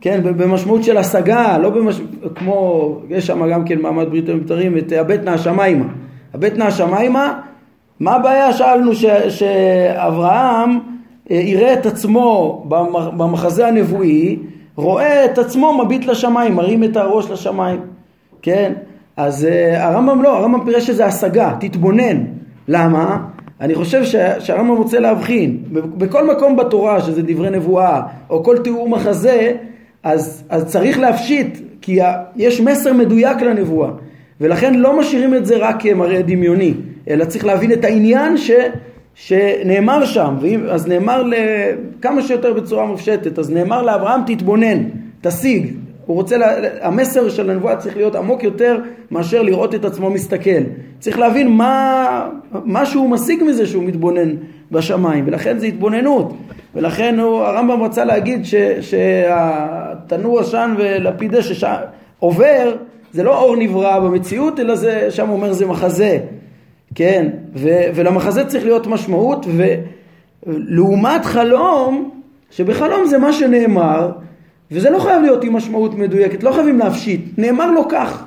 [0.00, 2.00] כן, במשמעות של השגה, לא במש...
[2.34, 5.84] כמו, יש שם גם כן מעמד ברית המבתרים, את הבט נא השמיימה.
[6.34, 7.40] הבט נא השמיימה,
[8.00, 8.52] מה הבעיה?
[8.52, 9.04] שאלנו ש...
[9.28, 10.78] שאברהם
[11.30, 12.64] אה, יראה את עצמו
[13.16, 14.38] במחזה הנבואי,
[14.76, 17.80] רואה את עצמו מביט לשמיים, מרים את הראש לשמיים,
[18.42, 18.72] כן?
[19.16, 22.24] אז uh, הרמב"ם לא, הרמב"ם פירש שזה השגה, תתבונן.
[22.68, 23.18] למה?
[23.60, 24.04] אני חושב
[24.38, 29.52] שהרמב"ם רוצה להבחין, בכל מקום בתורה, שזה דברי נבואה, או כל תיאור מחזה,
[30.02, 31.98] אז, אז צריך להפשיט, כי
[32.36, 33.90] יש מסר מדויק לנבואה,
[34.40, 36.74] ולכן לא משאירים את זה רק כמראה דמיוני,
[37.08, 38.50] אלא צריך להבין את העניין ש,
[39.14, 41.24] שנאמר שם, ואם, אז נאמר
[42.02, 44.82] כמה שיותר בצורה מופשטת, אז נאמר לאברהם תתבונן,
[45.20, 45.72] תשיג,
[46.06, 50.60] הוא רוצה, לה, המסר של הנבואה צריך להיות עמוק יותר מאשר לראות את עצמו מסתכל.
[50.98, 52.28] צריך להבין מה,
[52.64, 54.30] מה שהוא משיג מזה שהוא מתבונן
[54.70, 56.32] בשמיים, ולכן זה התבוננות.
[56.74, 61.64] ולכן הוא, הרמב"ם רצה להגיד ש, שהתנור עשן ולפיד אש
[62.18, 62.76] עובר,
[63.12, 66.18] זה לא אור נברא במציאות, אלא זה, שם הוא אומר זה מחזה,
[66.94, 69.46] כן, ו, ולמחזה צריך להיות משמעות,
[70.46, 72.10] ולעומת חלום,
[72.50, 74.10] שבחלום זה מה שנאמר,
[74.70, 78.24] וזה לא חייב להיות עם משמעות מדויקת, לא חייבים להפשיט, נאמר לו כך,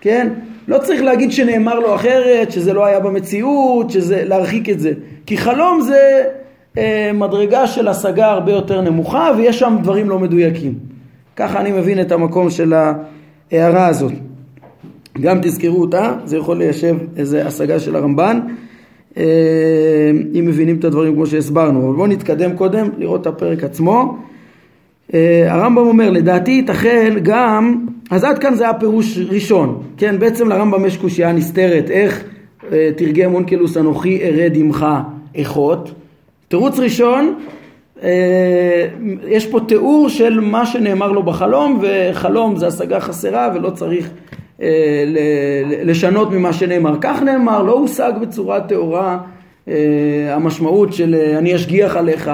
[0.00, 0.28] כן?
[0.68, 4.92] לא צריך להגיד שנאמר לו אחרת, שזה לא היה במציאות, שזה להרחיק את זה.
[5.26, 6.24] כי חלום זה
[7.14, 10.74] מדרגה של השגה הרבה יותר נמוכה, ויש שם דברים לא מדויקים.
[11.36, 12.74] ככה אני מבין את המקום של
[13.52, 14.12] ההערה הזאת.
[15.20, 18.40] גם תזכרו אותה, זה יכול ליישב איזה השגה של הרמב"ן,
[19.16, 19.22] אה,
[20.34, 21.86] אם מבינים את הדברים כמו שהסברנו.
[21.86, 24.18] אבל בואו נתקדם קודם, לראות את הפרק עצמו.
[25.14, 30.48] אה, הרמב"ם אומר, לדעתי ייתכן גם, אז עד כאן זה היה פירוש ראשון, כן, בעצם
[30.48, 32.24] לרמב"ם יש קושייה נסתרת, איך
[32.72, 34.86] אה, תרגם אונקלוס אנוכי ארד עמך
[35.34, 35.90] איכות.
[36.48, 37.38] תירוץ ראשון,
[38.02, 38.88] אה,
[39.28, 44.10] יש פה תיאור של מה שנאמר לו בחלום, וחלום זה השגה חסרה ולא צריך
[45.84, 46.96] לשנות ממה שנאמר.
[47.00, 49.18] כך נאמר, לא הושג בצורה טהורה
[50.30, 52.30] המשמעות של אני אשגיח עליך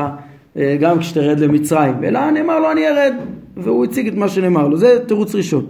[0.56, 3.14] אה, גם כשתרד למצרים, אלא נאמר לו אני ארד,
[3.56, 5.66] והוא הציג את מה שנאמר לו, זה תירוץ ראשון.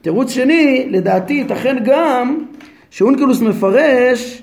[0.00, 2.44] תירוץ שני, לדעתי ייתכן גם
[2.90, 4.42] שאונקלוס מפרש,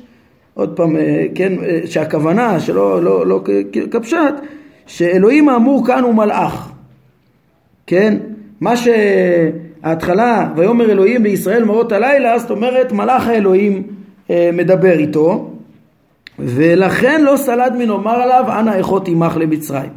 [0.56, 3.44] עוד פעם, אה, כן, אה, שהכוונה, שלא לא, לא
[3.92, 4.34] כפשט,
[4.88, 6.72] שאלוהים האמור כאן הוא מלאך,
[7.88, 8.18] כן?
[8.62, 13.84] מה שההתחלה, ויאמר אלוהים בישראל מרות הלילה, זאת אומרת מלאך האלוהים
[14.30, 15.52] מדבר איתו,
[16.40, 19.90] ולכן לא סלד מנאמר עליו אנא איכות עמך למצרים.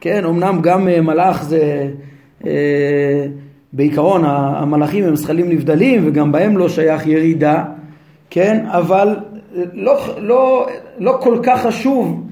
[0.00, 1.88] כן, אמנם גם אה, מלאך זה,
[2.46, 3.26] אה,
[3.72, 7.64] בעיקרון המלאכים הם זכלים נבדלים וגם בהם לא שייך ירידה,
[8.30, 9.22] כן, אבל אה,
[9.72, 10.68] לא, לא,
[10.98, 12.28] לא כל כך חשוב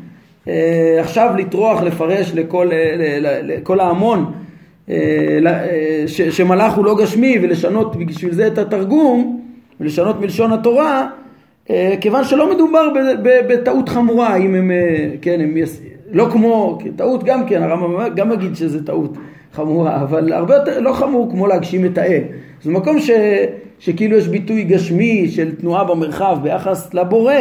[0.48, 4.32] אה, עכשיו לטרוח לפרש לכל, אה, לכל ההמון
[4.88, 5.38] אה,
[6.06, 9.42] ש, שמלאך הוא לא גשמי ולשנות בשביל זה את התרגום
[9.80, 11.08] ולשנות מלשון התורה
[12.00, 12.88] כיוון שלא מדובר
[13.22, 14.70] בטעות חמורה, אם הם,
[15.22, 15.54] כן, הם,
[16.10, 19.16] לא כמו, טעות גם כן, הרמב"ם גם מגיד שזה טעות
[19.52, 22.22] חמורה, אבל הרבה יותר, לא חמור כמו להגשים את האל.
[22.62, 23.10] זה מקום ש,
[23.78, 27.34] שכאילו יש ביטוי גשמי של תנועה במרחב ביחס לבורא,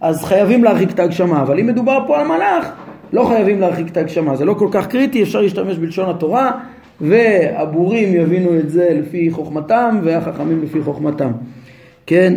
[0.00, 2.72] אז חייבים להרחיק את ההגשמה, אבל אם מדובר פה על מלאך,
[3.12, 6.52] לא חייבים להרחיק את ההגשמה, זה לא כל כך קריטי, אפשר להשתמש בלשון התורה,
[7.00, 11.30] והבורים יבינו את זה לפי חוכמתם, והחכמים לפי חוכמתם,
[12.06, 12.34] כן?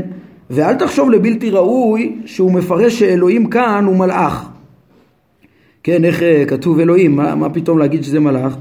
[0.49, 4.49] ואל תחשוב לבלתי ראוי שהוא מפרש שאלוהים כאן הוא מלאך.
[5.83, 8.57] כן, איך אה, כתוב אלוהים, מה, מה פתאום להגיד שזה מלאך?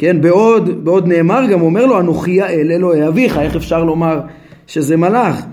[0.00, 4.20] כן, בעוד, בעוד נאמר גם אומר לו אנוכי האל אלוהי אביך, איך אפשר לומר
[4.66, 5.46] שזה מלאך?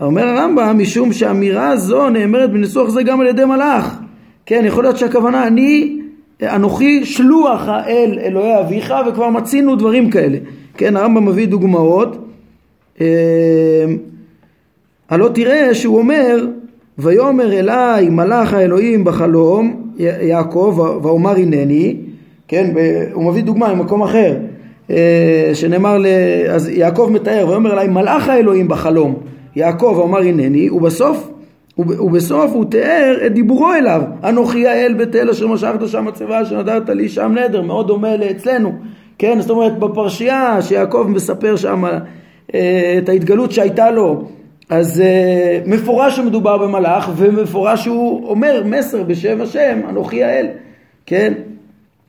[0.00, 3.98] אומר הרמב"ם משום שהאמירה הזו נאמרת בניסוח זה גם על ידי מלאך.
[4.46, 6.00] כן, יכול להיות שהכוונה אני
[6.42, 10.38] אנוכי שלוח האל אלוהי אביך וכבר מצינו דברים כאלה.
[10.76, 12.28] כן, הרמב"ם מביא דוגמאות.
[13.00, 13.06] אה,
[15.10, 16.46] הלא תראה שהוא אומר
[16.98, 21.96] ויאמר אליי מלאך האלוהים בחלום יעקב ואומר הנני
[22.48, 22.70] כן
[23.12, 24.36] הוא מביא דוגמה ממקום אחר
[24.90, 26.06] אה, שנאמר ל...
[26.50, 29.14] אז יעקב מתאר ויאמר אליי מלאך האלוהים בחלום.
[29.56, 30.70] יעקב ואומר הנני.
[30.70, 31.30] ובסוף
[31.78, 34.02] ובסוף הוא תיאר את דיבורו אליו.
[34.24, 37.62] אנוכי האל בית אל אשר משכת שם מצבה אשר נדרת לי שם נדר.
[37.62, 38.72] מאוד דומה לאצלנו.
[39.18, 41.84] כן זאת אומרת בפרשייה שיעקב מספר שם
[42.54, 44.24] אה, את ההתגלות שהייתה לו
[44.70, 50.46] אז uh, מפורש שמדובר במלאך ומפורש שהוא אומר מסר בשם השם אנוכי האל,
[51.06, 51.32] כן?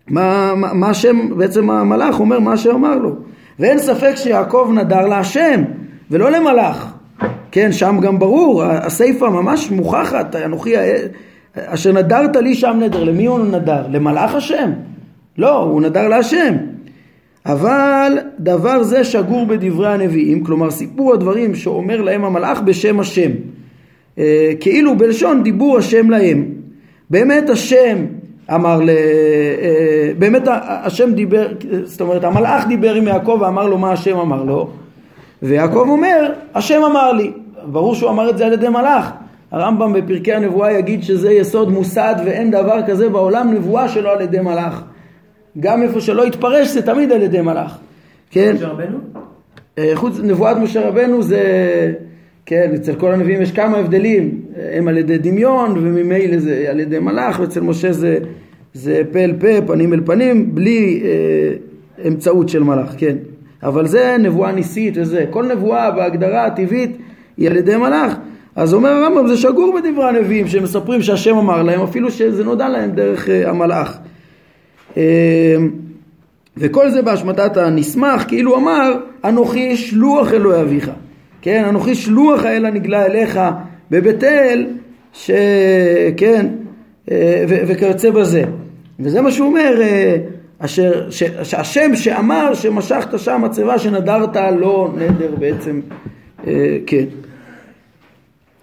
[0.07, 3.15] מה, מה, מה השם, בעצם המלאך אומר מה שאומר לו.
[3.59, 5.63] ואין ספק שיעקב נדר להשם
[6.11, 6.93] ולא למלאך.
[7.51, 11.07] כן, שם גם ברור, הסיפא ממש מוכחת, אנוכי האל,
[11.55, 13.87] אשר נדרת לי שם נדר, למי הוא נדר?
[13.89, 14.71] למלאך השם?
[15.37, 16.55] לא, הוא נדר להשם.
[17.45, 23.31] אבל דבר זה שגור בדברי הנביאים, כלומר סיפור הדברים שאומר להם המלאך בשם השם,
[24.17, 26.45] אה, כאילו בלשון דיבור השם להם.
[27.09, 27.97] באמת השם
[28.53, 28.89] אמר, ל...
[28.89, 31.47] אה, באמת השם דיבר,
[31.83, 34.69] זאת אומרת המלאך דיבר עם יעקב ואמר לו מה השם אמר לו,
[35.43, 37.31] ויעקב אומר השם אמר לי,
[37.65, 39.11] ברור שהוא אמר את זה על ידי מלאך.
[39.51, 44.39] הרמב"ם בפרקי הנבואה יגיד שזה יסוד מוסד ואין דבר כזה בעולם נבואה שלא על ידי
[44.39, 44.83] מלאך.
[45.59, 47.77] גם איפה שלא יתפרש זה תמיד על ידי מלאך.
[48.31, 48.55] כן?
[48.55, 48.97] משה רבנו?
[49.77, 51.41] אה, חוץ נבואת משה רבנו זה,
[52.45, 56.99] כן, אצל כל הנביאים יש כמה הבדלים, הם על ידי דמיון וממילא זה על ידי
[56.99, 58.17] מלאך, ואצל משה זה,
[58.73, 63.15] זה פה אל פה, פנים אל פנים, בלי אה, אמצעות של מלאך, כן.
[63.63, 66.97] אבל זה נבואה ניסית וזה, כל נבואה בהגדרה הטבעית
[67.37, 68.15] היא על ידי מלאך.
[68.55, 72.91] אז אומר הרמב"ם זה שגור בדברי הנביאים שמספרים שהשם אמר להם אפילו שזה נודע להם
[72.91, 73.97] דרך אה, המלאך.
[76.57, 78.93] וכל זה בהשמטת הנסמך, כאילו אמר,
[79.25, 80.91] אנוכי שלוח אלוהי אביך.
[81.45, 83.39] כן, אנוכי שלוח האל הנגלה אליך
[83.91, 84.67] בבית אל,
[85.13, 86.45] שכן,
[87.47, 88.43] וכיוצא בזה.
[88.99, 89.81] וזה מה שהוא אומר,
[90.59, 95.81] אשר, ש, שהשם שאמר שמשכת שם מצבה שנדרת לא נדר בעצם,
[96.87, 97.05] כן.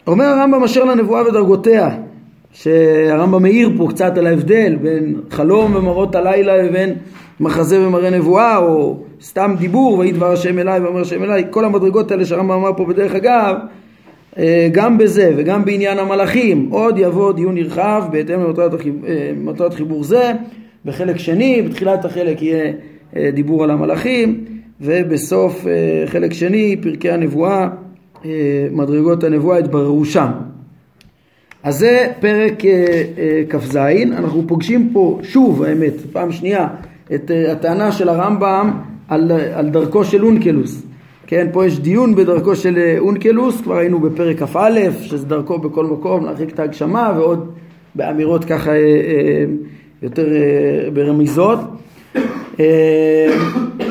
[0.07, 1.91] אומר הרמב"ם אשר לנבואה ודרגותיה,
[2.53, 6.95] שהרמב"ם מאיר פה קצת על ההבדל בין חלום ומראות הלילה לבין
[7.41, 12.11] מחזה ומראה נבואה או סתם דיבור ויהי דבר השם אליי ואומר השם אליי כל המדרגות
[12.11, 13.57] האלה שהרמב"ם אמר פה בדרך אגב
[14.39, 18.41] אה, גם בזה וגם בעניין המלאכים עוד יבוא דיון נרחב בהתאם
[19.37, 20.33] למטרת חיבור זה
[20.85, 22.73] בחלק שני בתחילת החלק יהיה
[23.17, 24.45] אה, דיבור על המלאכים
[24.81, 27.69] ובסוף אה, חלק שני פרקי הנבואה
[28.71, 30.29] מדרגות הנבואה יתבררו שם.
[31.63, 32.63] אז זה פרק
[33.49, 33.77] כ"ז,
[34.17, 36.69] אנחנו פוגשים פה שוב האמת פעם שנייה
[37.15, 38.71] את אה, הטענה של הרמב"ם
[39.13, 40.83] על, על דרכו של אונקלוס.
[41.27, 45.87] כן, פה יש דיון בדרכו של אה, אונקלוס, כבר היינו בפרק כ"א, שזה דרכו בכל
[45.87, 47.53] מקום להרחיק את ההגשמה, ועוד
[47.95, 49.45] באמירות ככה אה,
[50.03, 50.27] יותר
[50.93, 51.59] ברמיזות.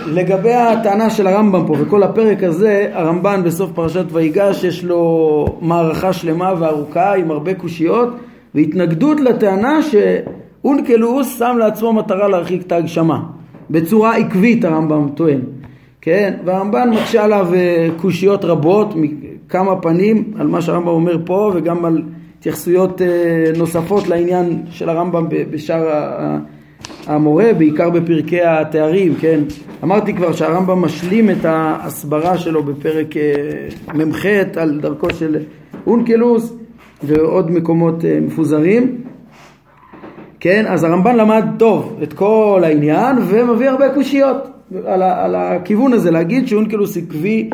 [0.07, 6.13] לגבי הטענה של הרמב"ם פה וכל הפרק הזה, הרמב"ן בסוף פרשת ויגש יש לו מערכה
[6.13, 8.09] שלמה וארוכה עם הרבה קושיות
[8.55, 9.95] והתנגדות לטענה ש...
[10.65, 13.19] אונקלוס שם לעצמו מטרה להרחיק את ההגשמה.
[13.71, 15.39] בצורה עקבית הרמב"ם טוען.
[16.01, 16.33] כן?
[16.45, 22.01] והרמב"ן מקשה עליו אה, קושיות רבות מכמה פנים על מה שהרמב"ם אומר פה וגם על
[22.39, 23.07] התייחסויות אה,
[23.57, 25.87] נוספות לעניין של הרמב"ם בשאר
[27.07, 29.39] המורה, בעיקר בפרקי התארים, כן?
[29.83, 35.37] אמרתי כבר שהרמב"ם משלים את ההסברה שלו בפרק אה, מ"ח על דרכו של
[35.87, 36.53] אונקלוס
[37.03, 38.97] ועוד מקומות מפוזרים.
[40.43, 44.47] כן, אז הרמב"ן למד טוב את כל העניין ומביא הרבה קושיות
[44.85, 47.49] על, על הכיוון הזה, להגיד שאונקלוס עקבי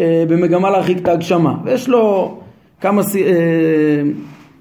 [0.00, 1.54] אה, במגמה להרחיק את ההגשמה.
[1.64, 2.34] ויש לו
[2.80, 4.02] כמה אה,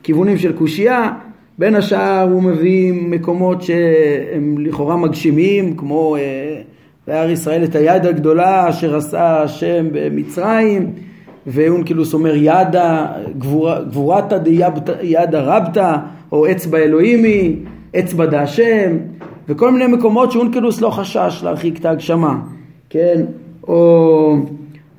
[0.03, 1.11] כיוונים של קושייה,
[1.57, 6.61] בין השאר הוא מביא מקומות שהם לכאורה מגשימים, כמו אה,
[7.07, 10.91] וירא ישראל את היד הגדולה אשר עשה השם במצרים,
[11.47, 15.95] ואונקלוס אומר ידה גבורתא דידה רבתא
[16.31, 17.55] או אצבע אלוהימי,
[17.99, 18.97] אצבע דהשם,
[19.49, 22.39] וכל מיני מקומות שאונקלוס לא חשש להרחיק את ההגשמה,
[22.89, 23.21] כן?
[23.67, 24.35] או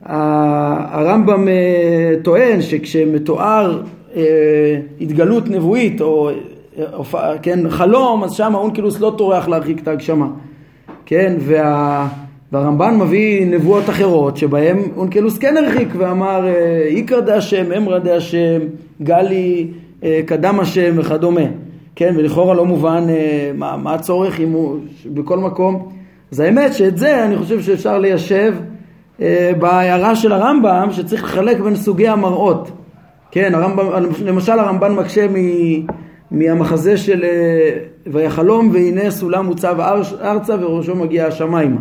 [0.03, 3.83] הרמב"ם אה, טוען שכשמתואר
[4.17, 4.23] אה,
[5.01, 6.31] התגלות נבואית או
[7.43, 10.29] כן, חלום, אז שם אונקלוס לא טורח להרחיק את ההגשמה,
[11.07, 11.35] כן?
[11.39, 12.09] וה...
[12.53, 16.47] והרמב"ן מביא נבואות אחרות שבהן אונקלוס כן הרחיק ואמר
[16.87, 18.61] איקרא דהשם, אמרא דהשם,
[19.03, 19.67] גלי
[20.05, 21.41] אה, קדם השם וכדומה,
[21.97, 25.89] כן, ולכאורה לא מובן אה, מה, מה הצורך אם הוא בכל מקום.
[26.33, 28.55] אז האמת שאת זה אני חושב שאפשר ליישב
[29.21, 32.71] אה, בהערה של הרמב"ם שצריך לחלק בין סוגי המראות.
[33.31, 33.87] כן, הרמב"ם,
[34.25, 35.37] למשל הרמב"ן מקשה מ,
[36.31, 37.25] מהמחזה של
[38.07, 39.81] ויחלום והנה סולם מוצב
[40.21, 41.81] ארצה וראשו מגיע השמיימה.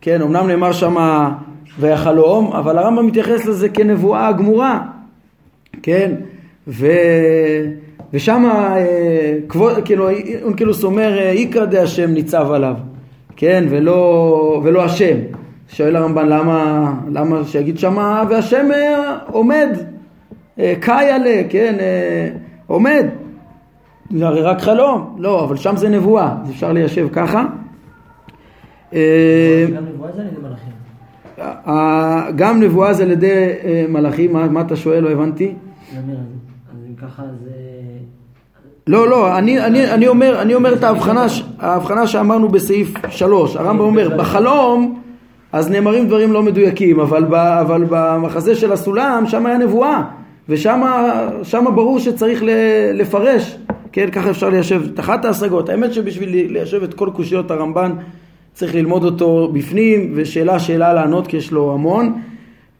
[0.00, 1.32] כן, אמנם נאמר שמה
[1.78, 4.80] ויחלום, אבל הרמב"ם מתייחס לזה כנבואה גמורה.
[5.82, 6.14] כן,
[6.68, 6.86] ו...
[8.12, 9.34] ושם אה,
[9.84, 10.08] כאילו
[10.42, 12.74] אונקלוס אומר אה, איקרא דה השם ניצב עליו,
[13.36, 15.16] כן, ולא, ולא השם.
[15.68, 19.68] שואל הרמב"ן למה, למה שיגיד שמה והשם אה, עומד,
[20.80, 21.74] קאי עלה, כן,
[22.66, 23.06] עומד.
[24.10, 27.44] זה הרי רק חלום, לא, אבל שם זה נבואה, אז אפשר ליישב ככה.
[32.36, 33.52] גם נבואה זה על ידי
[33.88, 35.00] מלאכים, מה אתה שואל?
[35.00, 35.54] לא הבנתי.
[36.96, 37.65] ככה זה...
[38.88, 41.26] לא, לא, אני, אני, אני, אומר, אני אומר את ההבחנה,
[41.58, 43.56] ההבחנה שאמרנו בסעיף שלוש.
[43.56, 45.00] הרמב"ם אומר, בחלום
[45.52, 50.02] אז נאמרים דברים לא מדויקים, אבל, ב, אבל במחזה של הסולם שם היה נבואה,
[50.48, 52.42] ושם ברור שצריך
[52.94, 53.58] לפרש,
[53.92, 55.68] כן, ככה אפשר ליישב את אחת ההשגות.
[55.68, 57.92] האמת שבשביל ליישב את כל קושיות הרמב"ן
[58.52, 62.12] צריך ללמוד אותו בפנים, ושאלה שאלה לענות כי יש לו המון.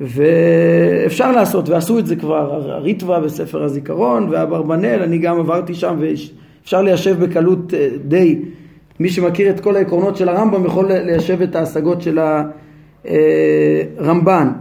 [0.01, 6.83] ואפשר לעשות, ועשו את זה כבר, הריטווה בספר הזיכרון והאברבנאל, אני גם עברתי שם ואפשר
[6.83, 8.39] ליישב בקלות אה, די,
[9.01, 12.19] מי שמכיר את כל העקרונות של הרמב"ם יכול ליישב את ההשגות של
[13.99, 14.53] הרמב"ן,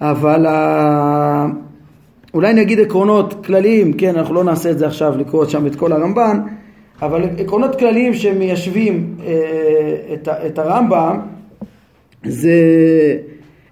[0.00, 0.46] אבל
[2.34, 5.92] אולי נגיד עקרונות כלליים, כן, אנחנו לא נעשה את זה עכשיו לקרוא שם את כל
[5.92, 6.40] הרמב"ן,
[7.02, 10.14] אבל עקרונות כלליים שמיישבים אה,
[10.46, 11.20] את הרמב"ם
[12.24, 12.52] זה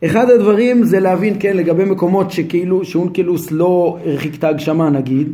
[0.07, 5.33] אחד הדברים זה להבין, כן, לגבי מקומות שכאילו, שאונקלוס לא הרחיק את ההגשמה נגיד,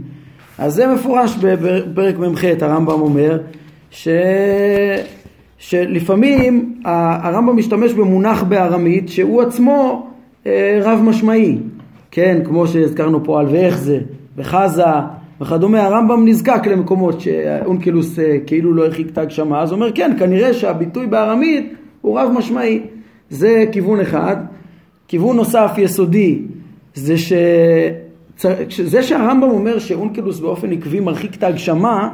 [0.58, 3.38] אז זה מפורש בפרק מ"ח, הרמב"ם אומר,
[3.90, 4.08] ש...
[5.58, 10.06] שלפעמים הרמב"ם משתמש במונח בארמית שהוא עצמו
[10.46, 11.58] אה, רב משמעי,
[12.10, 13.98] כן, כמו שהזכרנו פה על ואיך זה,
[14.36, 14.84] וחזה
[15.40, 20.16] וכדומה, הרמב"ם נזקק למקומות שאונקלוס אה, כאילו לא הרחיק את ההגשמה, אז הוא אומר כן,
[20.18, 22.80] כנראה שהביטוי בארמית הוא רב משמעי,
[23.30, 24.36] זה כיוון אחד.
[25.08, 26.38] כיוון נוסף יסודי
[26.94, 27.32] זה ש...
[28.84, 32.08] זה שהרמב"ם אומר שאונקלוס באופן עקבי מרחיק את ההגשמה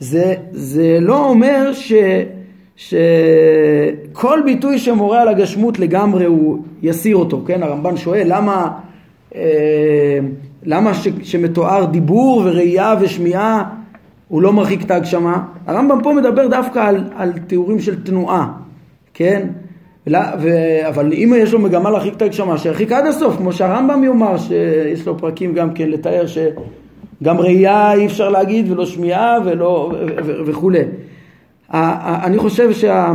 [0.00, 1.92] זה, זה לא אומר ש,
[2.76, 7.62] שכל ביטוי שמורה על הגשמות לגמרי הוא יסיר אותו, כן?
[7.62, 8.70] הרמב"ן שואל למה,
[9.34, 10.18] אה,
[10.62, 13.64] למה ש, שמתואר דיבור וראייה ושמיעה
[14.28, 15.44] הוא לא מרחיק את ההגשמה?
[15.66, 18.52] הרמב"ם פה מדבר דווקא על, על תיאורים של תנועה,
[19.14, 19.48] כן?
[20.88, 25.06] אבל אם יש לו מגמה להרחיק את ההגשמה, שירחיק עד הסוף, כמו שהרמב"ם יאמר, שיש
[25.06, 29.92] לו פרקים גם כן לתאר שגם ראייה אי אפשר להגיד ולא שמיעה ולא
[30.46, 30.82] וכולי.
[32.24, 33.12] אני חושב שה...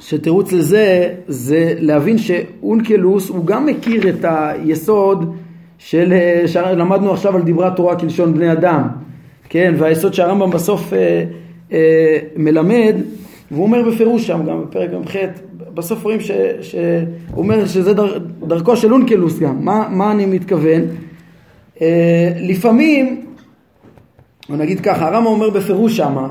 [0.00, 5.34] שתירוץ לזה זה להבין שאונקלוס הוא גם מכיר את היסוד
[5.78, 6.14] של,
[6.46, 8.88] שלמדנו עכשיו על דברי התורה כלשון בני אדם,
[9.48, 11.24] כן, והיסוד שהרמב"ם בסוף אה,
[11.72, 12.94] אה, מלמד,
[13.50, 15.16] והוא אומר בפירוש שם גם בפרק מ"ח
[15.74, 19.64] בסוף רואים שהוא אומר שזה דר, דרכו של אונקלוס גם.
[19.64, 20.82] מה, מה אני מתכוון?
[21.80, 23.26] אה, לפעמים,
[24.50, 26.28] או נגיד ככה, הרמב"ם אומר בפירוש שמה,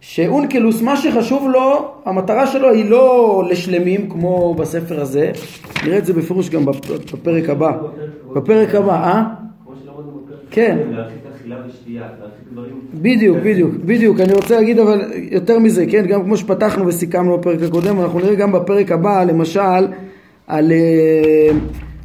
[0.00, 5.30] שאונקלוס מה שחשוב לו, המטרה שלו היא לא לשלמים כמו בספר הזה,
[5.84, 7.72] נראה את זה בפירוש גם בפרק הבא.
[8.34, 9.24] בפרק הבא, אה?
[10.50, 10.78] כן.
[12.94, 14.20] בדיוק, בדיוק, בדיוק.
[14.20, 16.06] אני רוצה להגיד אבל יותר מזה, כן?
[16.06, 19.86] גם כמו שפתחנו וסיכמנו בפרק הקודם, אנחנו נראה גם בפרק הבא, למשל,
[20.46, 20.72] על...
[20.72, 21.50] אה,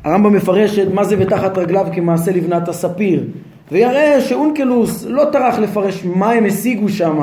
[0.05, 3.23] הרמב"ם מפרש מה זה ותחת רגליו כמעשה לבנת הספיר,
[3.71, 7.19] ויראה שאונקלוס לא טרח לפרש מה הם השיגו שם,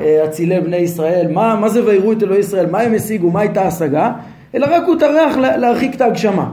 [0.00, 3.40] אה, אצילי בני ישראל, מה, מה זה ויראו את אלוהי ישראל, מה הם השיגו, מה
[3.40, 4.12] הייתה השגה,
[4.54, 6.50] אלא רק הוא טרח להרחיק את ההגשמה.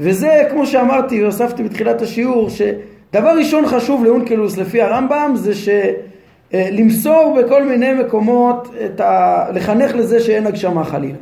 [0.00, 2.62] וזה, כמו שאמרתי והוספתי בתחילת השיעור, ש...
[3.12, 5.52] דבר ראשון חשוב לאונקלוס לפי הרמב"ם זה
[6.52, 9.44] שלמסור בכל מיני מקומות, את ה...
[9.54, 11.18] לחנך לזה שאין הגשמה חלילה,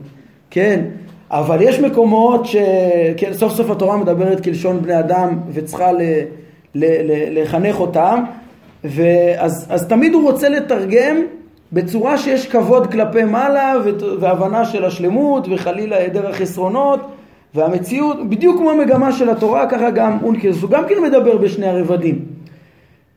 [0.50, 0.84] כן?
[1.30, 6.02] אבל יש מקומות שסוף סוף התורה מדברת כלשון בני אדם וצריכה ל...
[6.74, 6.84] ל...
[6.84, 7.40] ל...
[7.40, 8.22] לחנך אותם
[8.84, 11.16] ואז אז תמיד הוא רוצה לתרגם
[11.72, 13.74] בצורה שיש כבוד כלפי מעלה
[14.20, 17.00] והבנה של השלמות וחלילה היעדר החסרונות
[17.54, 22.24] והמציאות, בדיוק כמו המגמה של התורה, ככה גם אונקלוס, הוא גם כן מדבר בשני הרבדים.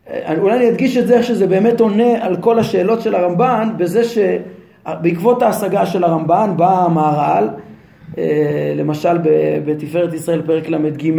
[0.09, 3.69] אה, אולי אני אדגיש את זה איך שזה באמת עונה על כל השאלות של הרמב"ן,
[3.77, 7.49] בזה שבעקבות ההשגה של הרמב"ן בא המהר"ל,
[8.17, 9.17] אה, למשל
[9.65, 11.11] בתפארת ישראל פרק ל"ג,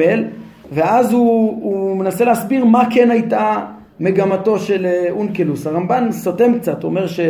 [0.73, 3.57] ואז הוא, הוא מנסה להסביר מה כן הייתה
[4.01, 5.67] מגמתו של אה, אונקלוס.
[5.67, 7.21] הרמב"ן סותם קצת, אומר ש,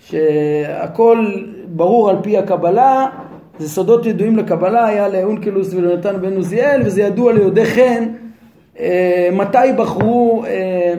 [0.00, 1.26] שהכל
[1.66, 3.06] ברור על פי הקבלה,
[3.58, 8.04] זה סודות ידועים לקבלה, היה לאונקלוס ולנתן בן עוזיאל, וזה ידוע ליהודי חן
[8.80, 10.94] אה, מתי בחרו אה,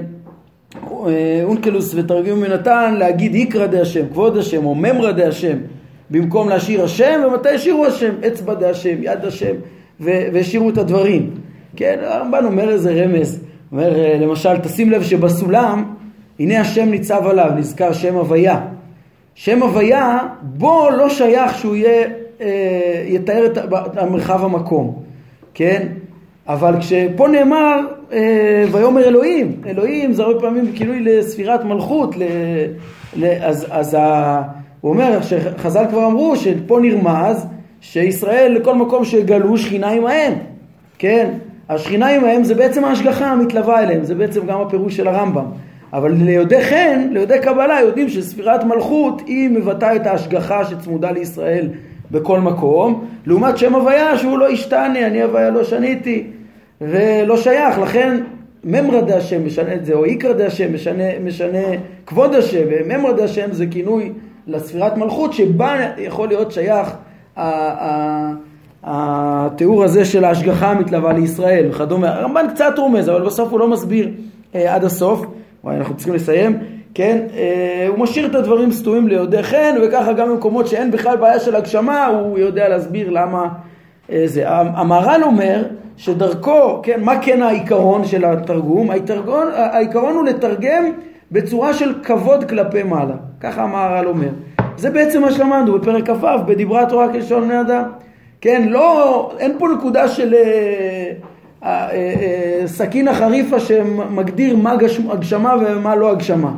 [1.07, 5.57] אה, אונקלוס ותרגימו מנתן להגיד איקרא דה השם, כבוד השם, או ממרא דה השם,
[6.09, 9.53] במקום להשאיר השם, ומתי השאירו השם, אצבע דה השם, יד השם,
[9.99, 11.29] והשאירו את הדברים.
[11.75, 15.83] כן, הרמב"ן אומר איזה רמז, אומר למשל, תשים לב שבסולם,
[16.39, 18.61] הנה השם ניצב עליו, נזכר שם הוויה.
[19.35, 22.24] שם הוויה, בו לא שייך שהוא יהיה אה,
[23.07, 23.57] יתאר את
[23.97, 25.03] המרחב המקום,
[25.53, 25.87] כן?
[26.47, 27.79] אבל כשפה נאמר
[28.13, 32.23] אה, ויאמר אלוהים, אלוהים זה הרבה פעמים כינוי לספירת מלכות, ל,
[33.15, 34.41] ל, אז, אז ה,
[34.81, 37.47] הוא אומר שחז"ל כבר אמרו שפה נרמז
[37.81, 40.33] שישראל לכל מקום שגלו שכינה עמהם,
[40.97, 41.29] כן?
[41.69, 45.45] השכינה עמהם זה בעצם ההשגחה המתלווה אליהם, זה בעצם גם הפירוש של הרמב"ם.
[45.93, 51.69] אבל ליודעי חן, ליודעי קבלה, יודעים שספירת מלכות היא מבטאה את ההשגחה שצמודה לישראל
[52.11, 56.27] בכל מקום, לעומת שם הוויה שהוא לא השתנה, אני הוויה לא שניתי
[56.81, 58.21] ולא שייך, לכן
[58.63, 61.67] ממרא דה השם משנה את זה, או איקרא דה השם משנה, משנה
[62.05, 64.11] כבוד השם, וממרא דה השם זה כינוי
[64.47, 66.95] לספירת מלכות שבה יכול להיות שייך
[68.83, 72.09] התיאור הזה של ההשגחה המתלווה לישראל וכדומה.
[72.09, 74.11] הרמב"ן קצת רומז, אבל בסוף הוא לא מסביר
[74.55, 75.25] אה, עד הסוף.
[75.63, 76.59] וואי, אנחנו צריכים לסיים.
[76.95, 81.39] כן, אה, הוא משאיר את הדברים סתומים ליודעי חן, וככה גם במקומות שאין בכלל בעיה
[81.39, 83.47] של הגשמה, הוא יודע להסביר למה
[84.11, 84.43] אה, זה.
[84.47, 85.63] המהר"ל אומר
[85.97, 88.91] שדרכו, כן, מה כן העיקרון של התרגום?
[88.91, 90.83] העיקרון, העיקרון הוא לתרגם
[91.31, 94.29] בצורה של כבוד כלפי מעלה, ככה המהר"ל אומר.
[94.77, 97.83] זה בעצם מה שלמדנו בפרק כ"ו, בדברי התורה כלשון בני אדם.
[98.41, 100.35] כן, לא, אין פה נקודה של
[101.63, 104.75] אה, סכין החריפה שמגדיר מה
[105.11, 106.51] הגשמה ומה לא הגשמה.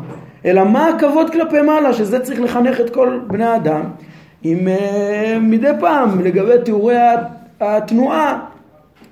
[0.45, 3.81] אלא מה הכבוד כלפי מעלה, שזה צריך לחנך את כל בני האדם,
[4.45, 6.95] אם uh, מדי פעם לגבי תיאורי
[7.61, 8.39] התנועה,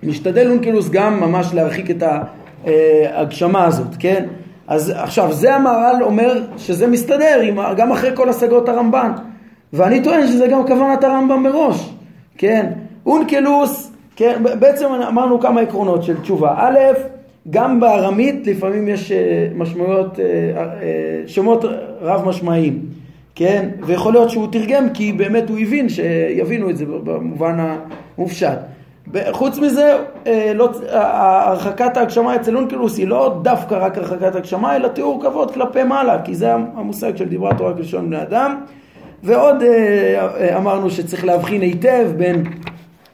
[0.04, 2.04] משתדל אונקלוס גם ממש להרחיק את
[2.66, 4.26] ההגשמה הזאת, כן?
[4.68, 9.12] אז עכשיו, זה המהר"ל אומר שזה מסתדר עם, גם אחרי כל השגות הרמב"ן,
[9.74, 11.94] ואני טוען שזה גם כוונת הרמב"ם מראש,
[12.38, 12.72] כן?
[13.06, 16.54] אונקלוס, כן, בעצם אמרנו כמה עקרונות של תשובה.
[16.58, 16.78] א',
[17.50, 21.66] גם בארמית לפעמים יש אה, משמעויות, אה, אה, שמות
[22.02, 22.80] רב משמעיים,
[23.36, 23.70] כן?
[23.82, 27.58] ויכול להיות שהוא תרגם כי באמת הוא הבין שיבינו את זה במובן
[28.18, 28.58] המופשט.
[29.32, 29.98] חוץ מזה,
[30.56, 35.84] לא, הרחקת ההגשמה אצל אונקלוס היא לא דווקא רק הרחקת הגשמה, אלא תיאור כבוד כלפי
[35.84, 38.56] מעלה, כי זה המושג של דיברה תורה כלשון בני אדם.
[39.24, 39.64] ועוד
[40.58, 42.44] אמרנו שצריך להבחין היטב בין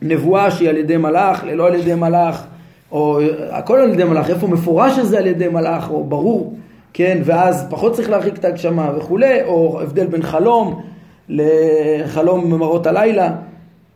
[0.01, 2.45] נבואה שהיא על ידי מלאך ללא על ידי מלאך,
[2.91, 3.19] או
[3.49, 6.55] הכל על ידי מלאך, איפה מפורש שזה על ידי מלאך, או ברור,
[6.93, 10.81] כן, ואז פחות צריך להרחיק את ההגשמה וכולי, או הבדל בין חלום
[11.29, 13.31] לחלום מראות הלילה.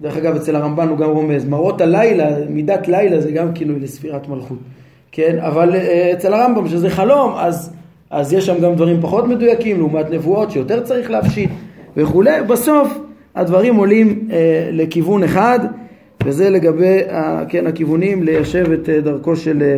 [0.01, 4.27] דרך אגב, אצל הרמב"ן הוא גם רומז, מראות הלילה, מידת לילה זה גם כינוי לספירת
[4.27, 4.57] מלכות,
[5.11, 7.73] כן, אבל אה, אצל הרמב"ם שזה חלום, אז,
[8.09, 11.49] אז יש שם גם דברים פחות מדויקים, לעומת נבואות שיותר צריך להפשיט
[11.97, 12.43] וכולי.
[12.47, 12.97] בסוף
[13.35, 15.59] הדברים עולים אה, לכיוון אחד.
[16.26, 16.99] וזה לגבי
[17.49, 19.78] כן, הכיוונים ליישב את אה, דרכו של אה,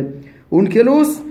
[0.52, 1.22] אונקלוס.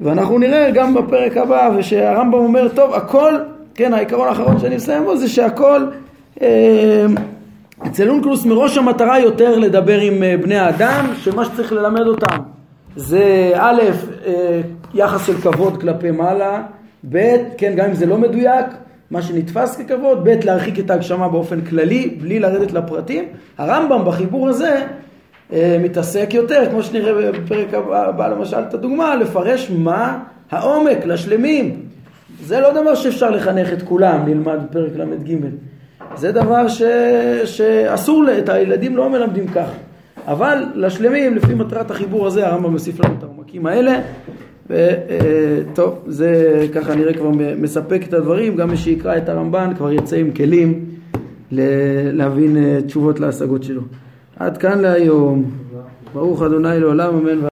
[0.00, 3.34] ואנחנו נראה גם בפרק הבא ושהרמב"ם אומר טוב הכל
[3.74, 5.86] כן העיקרון האחרון שאני מסיים בו זה שהכל
[6.42, 7.06] אה,
[7.86, 12.36] אצל אונקלוס מראש המטרה יותר לדבר עם בני האדם שמה שצריך ללמד אותם
[12.96, 13.82] זה א'
[14.94, 16.62] יחס של כבוד כלפי מעלה
[17.12, 18.66] ב' כן גם אם זה לא מדויק
[19.10, 23.24] מה שנתפס ככבוד, ב' להרחיק את ההגשמה באופן כללי, בלי לרדת לפרטים.
[23.58, 24.86] הרמב"ם בחיבור הזה
[25.52, 30.18] אה, מתעסק יותר, כמו שנראה בפרק הבא למשל את הדוגמה, לפרש מה
[30.50, 31.82] העומק לשלמים.
[32.42, 35.36] זה לא דבר שאפשר לחנך את כולם, נלמד בפרק ל"ג.
[36.16, 36.82] זה דבר ש...
[37.44, 39.68] שאסור, את הילדים לא מלמדים כך.
[40.26, 44.00] אבל לשלמים, לפי מטרת החיבור הזה, הרמב"ם מוסיף לנו את העומקים האלה.
[44.70, 50.16] וטוב, זה ככה נראה כבר מספק את הדברים, גם מי שיקרא את הרמב"ן כבר יצא
[50.16, 50.84] עם כלים
[52.12, 53.82] להבין אה, תשובות להשגות שלו.
[54.36, 55.50] עד כאן להיום.
[56.14, 57.40] ברוך אדוני לעולם אמן.